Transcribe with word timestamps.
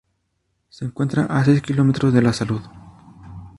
Se 0.67 0.83
encuentra 0.83 1.25
a 1.25 1.45
seis 1.45 1.61
kilómetros 1.61 2.11
de 2.11 2.23
La 2.23 2.33
Salud. 2.33 2.61